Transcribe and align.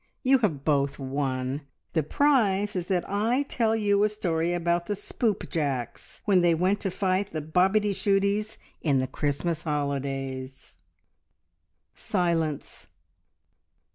You 0.23 0.39
have 0.39 0.65
both 0.65 0.97
won! 0.97 1.61
The 1.93 2.01
prize 2.01 2.75
is 2.75 2.87
that 2.87 3.07
I 3.07 3.43
tell 3.43 3.75
you 3.75 4.03
a 4.03 4.09
story 4.09 4.51
about 4.51 4.87
the 4.87 4.95
Spoopjacks, 4.95 6.21
when 6.25 6.41
they 6.41 6.55
went 6.55 6.79
to 6.79 6.89
fight 6.89 7.31
the 7.33 7.39
Bobityshooties 7.43 8.57
in 8.81 8.97
the 8.97 9.05
Christmas 9.05 9.61
holidays!" 9.61 10.73
Silence. 11.93 12.87